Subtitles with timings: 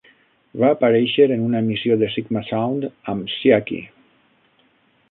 [0.61, 3.83] Va aparèixer en una emissió de Sigma Sound amb Sciaky.